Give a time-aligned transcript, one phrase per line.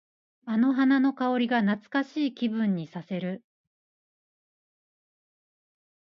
[0.45, 3.43] あの花の香りが懐かしい気分にさせる。